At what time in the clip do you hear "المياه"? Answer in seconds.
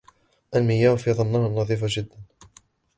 0.55-0.95